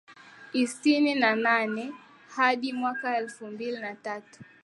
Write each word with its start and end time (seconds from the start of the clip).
isini 0.53 1.15
na 1.15 1.35
nane 1.35 1.93
hadi 2.35 2.73
mwaka 2.73 3.17
elfu 3.17 3.47
mbili 3.47 3.77
na 3.79 3.95
tatu 3.95 4.39